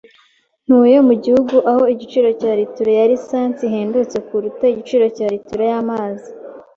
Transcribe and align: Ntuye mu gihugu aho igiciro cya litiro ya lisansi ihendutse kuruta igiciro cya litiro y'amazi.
Ntuye 0.65 0.97
mu 1.07 1.13
gihugu 1.23 1.55
aho 1.71 1.83
igiciro 1.93 2.29
cya 2.39 2.51
litiro 2.59 2.91
ya 2.99 3.05
lisansi 3.11 3.61
ihendutse 3.67 4.17
kuruta 4.27 4.63
igiciro 4.73 5.05
cya 5.17 5.27
litiro 5.33 5.63
y'amazi. 5.71 6.29